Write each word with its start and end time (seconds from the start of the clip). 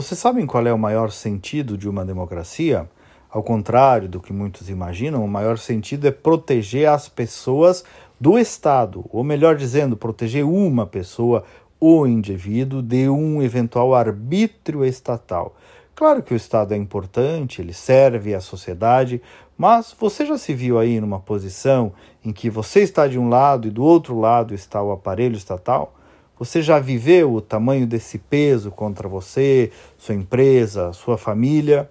Vocês 0.00 0.18
sabem 0.18 0.46
qual 0.46 0.66
é 0.66 0.72
o 0.72 0.78
maior 0.78 1.10
sentido 1.10 1.76
de 1.76 1.86
uma 1.86 2.06
democracia? 2.06 2.88
Ao 3.28 3.42
contrário 3.42 4.08
do 4.08 4.18
que 4.18 4.32
muitos 4.32 4.70
imaginam, 4.70 5.22
o 5.22 5.28
maior 5.28 5.58
sentido 5.58 6.08
é 6.08 6.10
proteger 6.10 6.88
as 6.88 7.06
pessoas 7.06 7.84
do 8.18 8.38
Estado, 8.38 9.04
ou 9.10 9.22
melhor 9.22 9.56
dizendo, 9.56 9.98
proteger 9.98 10.42
uma 10.42 10.86
pessoa, 10.86 11.44
o 11.78 12.06
indivíduo, 12.06 12.80
de 12.80 13.10
um 13.10 13.42
eventual 13.42 13.94
arbítrio 13.94 14.86
estatal. 14.86 15.54
Claro 15.94 16.22
que 16.22 16.32
o 16.32 16.36
Estado 16.36 16.72
é 16.72 16.78
importante, 16.78 17.60
ele 17.60 17.74
serve 17.74 18.34
à 18.34 18.40
sociedade, 18.40 19.20
mas 19.54 19.94
você 20.00 20.24
já 20.24 20.38
se 20.38 20.54
viu 20.54 20.78
aí 20.78 20.98
numa 20.98 21.20
posição 21.20 21.92
em 22.24 22.32
que 22.32 22.48
você 22.48 22.80
está 22.80 23.06
de 23.06 23.18
um 23.18 23.28
lado 23.28 23.68
e 23.68 23.70
do 23.70 23.84
outro 23.84 24.18
lado 24.18 24.54
está 24.54 24.82
o 24.82 24.92
aparelho 24.92 25.36
estatal? 25.36 25.94
Você 26.40 26.62
já 26.62 26.78
viveu 26.78 27.34
o 27.34 27.42
tamanho 27.42 27.86
desse 27.86 28.16
peso 28.16 28.70
contra 28.70 29.06
você, 29.06 29.70
sua 29.98 30.14
empresa, 30.14 30.90
sua 30.94 31.18
família? 31.18 31.90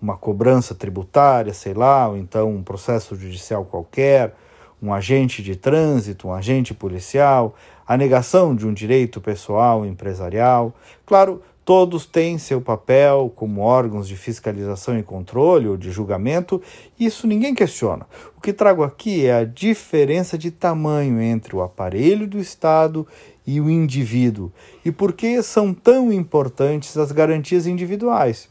Uma 0.00 0.16
cobrança 0.16 0.76
tributária, 0.76 1.52
sei 1.52 1.74
lá, 1.74 2.06
ou 2.06 2.16
então 2.16 2.54
um 2.54 2.62
processo 2.62 3.16
judicial 3.16 3.64
qualquer, 3.64 4.32
um 4.80 4.94
agente 4.94 5.42
de 5.42 5.56
trânsito, 5.56 6.28
um 6.28 6.32
agente 6.32 6.72
policial, 6.72 7.56
a 7.84 7.96
negação 7.96 8.54
de 8.54 8.64
um 8.64 8.72
direito 8.72 9.20
pessoal 9.20 9.84
empresarial. 9.84 10.72
Claro, 11.04 11.42
Todos 11.70 12.04
têm 12.04 12.36
seu 12.36 12.60
papel 12.60 13.32
como 13.36 13.60
órgãos 13.60 14.08
de 14.08 14.16
fiscalização 14.16 14.98
e 14.98 15.04
controle 15.04 15.68
ou 15.68 15.76
de 15.76 15.92
julgamento, 15.92 16.60
isso 16.98 17.28
ninguém 17.28 17.54
questiona. 17.54 18.08
O 18.36 18.40
que 18.40 18.52
trago 18.52 18.82
aqui 18.82 19.24
é 19.24 19.34
a 19.34 19.44
diferença 19.44 20.36
de 20.36 20.50
tamanho 20.50 21.22
entre 21.22 21.54
o 21.54 21.62
aparelho 21.62 22.26
do 22.26 22.40
Estado 22.40 23.06
e 23.46 23.60
o 23.60 23.70
indivíduo 23.70 24.50
e 24.84 24.90
por 24.90 25.12
que 25.12 25.40
são 25.44 25.72
tão 25.72 26.12
importantes 26.12 26.96
as 26.96 27.12
garantias 27.12 27.68
individuais. 27.68 28.48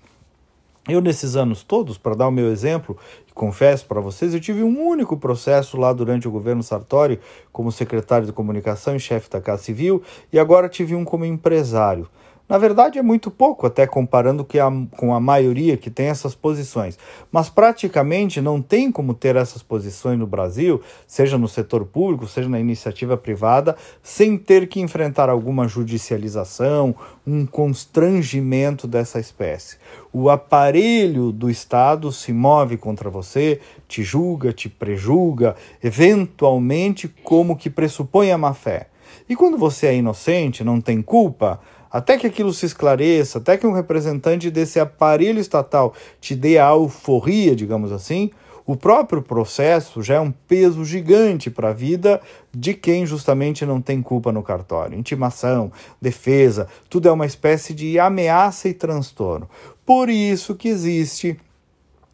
Eu, 0.88 1.02
nesses 1.02 1.36
anos 1.36 1.62
todos, 1.62 1.98
para 1.98 2.16
dar 2.16 2.30
o 2.30 2.32
meu 2.32 2.50
exemplo, 2.50 2.98
confesso 3.34 3.86
para 3.86 4.00
vocês, 4.00 4.34
eu 4.34 4.40
tive 4.40 4.64
um 4.64 4.80
único 4.80 5.18
processo 5.18 5.76
lá 5.76 5.92
durante 5.92 6.26
o 6.26 6.32
governo 6.32 6.64
Sartori, 6.64 7.20
como 7.52 7.70
secretário 7.70 8.26
de 8.26 8.32
comunicação 8.32 8.96
e 8.96 9.00
chefe 9.00 9.30
da 9.30 9.42
Casa 9.42 9.64
Civil, 9.64 10.02
e 10.32 10.40
agora 10.40 10.70
tive 10.70 10.96
um 10.96 11.04
como 11.04 11.26
empresário. 11.26 12.08
Na 12.50 12.58
verdade, 12.58 12.98
é 12.98 13.04
muito 13.04 13.30
pouco, 13.30 13.68
até 13.68 13.86
comparando 13.86 14.44
que 14.44 14.60
a, 14.60 14.72
com 14.98 15.14
a 15.14 15.20
maioria 15.20 15.78
que 15.78 15.92
tem 15.92 16.08
essas 16.08 16.34
posições. 16.34 16.98
Mas 17.32 17.48
praticamente 17.48 18.42
não 18.42 18.60
tem 18.60 18.92
como 18.92 19.14
ter 19.14 19.36
essas 19.36 19.62
posições 19.62 20.18
no 20.18 20.26
Brasil, 20.26 20.82
seja 21.06 21.38
no 21.38 21.48
setor 21.48 21.86
público, 21.86 22.26
seja 22.26 22.50
na 22.50 22.60
iniciativa 22.60 23.16
privada, 23.16 23.78
sem 24.02 24.36
ter 24.36 24.68
que 24.68 24.82
enfrentar 24.82 25.30
alguma 25.30 25.68
judicialização, 25.68 26.96
um 27.26 27.46
constrangimento 27.46 28.88
dessa 28.88 29.20
espécie. 29.20 29.78
O 30.12 30.28
aparelho 30.28 31.32
do 31.32 31.52
Estado 31.52 32.12
se 32.12 32.34
move 32.34 32.78
contra 32.78 33.12
você, 33.12 33.60
te 33.88 34.02
julga, 34.02 34.52
te 34.52 34.68
prejulga, 34.68 35.56
eventualmente 35.84 37.08
como 37.24 37.56
que 37.56 37.70
pressupõe 37.70 38.32
a 38.32 38.40
má 38.40 38.56
fé. 38.56 38.88
E 39.28 39.36
quando 39.36 39.58
você 39.58 39.88
é 39.88 39.96
inocente, 39.96 40.64
não 40.64 40.82
tem 40.82 41.02
culpa, 41.02 41.60
até 41.92 42.18
que 42.18 42.28
aquilo 42.28 42.54
se 42.54 42.66
esclareça, 42.66 43.40
até 43.40 43.58
que 43.58 43.68
um 43.68 43.74
representante 43.74 44.50
desse 44.52 44.80
aparelho 44.80 45.40
estatal 45.40 45.94
te 46.22 46.36
dê 46.36 46.58
a 46.58 46.66
alforria, 46.66 47.56
digamos 47.56 47.92
assim, 47.92 48.32
o 48.70 48.76
próprio 48.76 49.20
processo 49.20 50.04
já 50.04 50.14
é 50.14 50.20
um 50.20 50.32
peso 50.32 50.86
gigante 50.86 51.50
para 51.50 51.70
a 51.70 51.74
vida 51.74 52.22
de 52.54 52.76
quem 52.76 53.04
justamente 53.04 53.66
não 53.66 53.82
tem 53.82 54.00
culpa 54.00 54.32
no 54.32 54.44
cartório. 54.44 54.96
Intimação, 54.96 55.72
defesa, 56.00 56.68
tudo 56.88 57.08
é 57.08 57.12
uma 57.12 57.26
espécie 57.26 57.74
de 57.74 57.98
ameaça 57.98 58.70
e 58.70 58.74
transtorno. 58.76 59.50
Por 59.84 60.08
isso 60.08 60.54
que 60.54 60.68
existe 60.68 61.36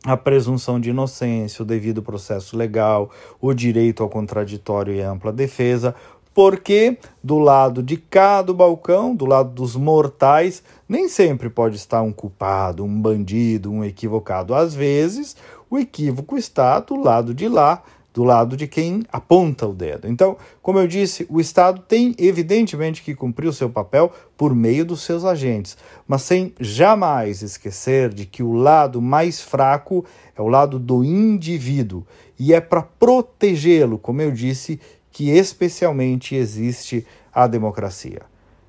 a 0.06 0.16
presunção 0.16 0.80
de 0.80 0.92
inocência, 0.92 1.62
o 1.62 1.66
devido 1.66 2.02
processo 2.02 2.56
legal, 2.56 3.10
o 3.42 3.54
direito 3.54 4.02
ao 4.02 4.08
contraditório 4.08 4.94
e 4.94 5.02
ampla 5.02 5.34
defesa, 5.34 5.94
porque 6.36 6.98
do 7.24 7.40
lado 7.40 7.82
de 7.82 7.96
cá 7.96 8.42
do 8.42 8.54
balcão, 8.54 9.16
do 9.16 9.26
lado 9.26 9.52
dos 9.52 9.78
mortais, 9.78 10.62
nem 10.88 11.08
sempre 11.08 11.50
pode 11.50 11.78
estar 11.78 12.02
um 12.02 12.12
culpado, 12.12 12.84
um 12.84 13.02
bandido, 13.02 13.72
um 13.72 13.86
equivocado. 13.86 14.54
Às 14.54 14.76
vezes, 14.76 15.38
o 15.70 15.80
equívoco 15.80 16.38
está 16.38 16.82
do 16.82 16.98
lado 16.98 17.34
de 17.34 17.48
lá, 17.48 17.82
do 18.14 18.26
lado 18.26 18.58
de 18.58 18.68
quem 18.68 19.04
aponta 19.14 19.66
o 19.66 19.74
dedo. 19.74 20.10
Então, 20.10 20.36
como 20.62 20.78
eu 20.78 20.88
disse, 20.88 21.26
o 21.30 21.40
Estado 21.40 21.82
tem 21.88 22.14
evidentemente 22.18 23.02
que 23.02 23.16
cumprir 23.16 23.48
o 23.48 23.54
seu 23.54 23.70
papel 23.70 24.12
por 24.36 24.54
meio 24.54 24.86
dos 24.86 25.04
seus 25.04 25.24
agentes, 25.24 25.78
mas 26.06 26.22
sem 26.24 26.54
jamais 26.60 27.42
esquecer 27.44 28.14
de 28.14 28.26
que 28.26 28.44
o 28.44 28.52
lado 28.52 29.02
mais 29.02 29.40
fraco 29.40 30.04
é 30.38 30.42
o 30.42 30.50
lado 30.50 30.80
do 30.80 31.02
indivíduo 31.02 32.06
e 32.38 32.54
é 32.54 32.60
para 32.60 32.82
protegê-lo, 32.82 33.98
como 33.98 34.22
eu 34.22 34.32
disse, 34.32 34.82
que 35.16 35.30
especialmente 35.30 36.36
existe 36.36 37.08
a 37.34 37.48
democracia. 37.48 38.24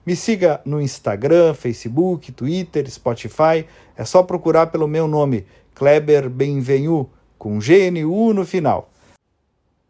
Me 0.07 0.15
siga 0.15 0.61
no 0.65 0.81
Instagram, 0.81 1.55
Facebook, 1.55 2.31
Twitter, 2.31 2.89
Spotify. 2.89 3.67
É 3.97 4.05
só 4.05 4.23
procurar 4.23 4.69
pelo 4.69 4.87
meu 4.87 5.09
nome, 5.09 5.45
Kleber 5.75 6.31
Benvenu, 6.31 7.11
com 7.37 7.59
GNU 7.59 8.33
no 8.33 8.47
final. 8.47 8.93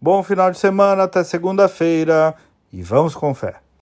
Bom 0.00 0.22
final 0.22 0.50
de 0.50 0.56
semana, 0.56 1.02
até 1.02 1.22
segunda-feira 1.24 2.34
e 2.72 2.80
vamos 2.80 3.14
com 3.14 3.34
fé. 3.34 3.65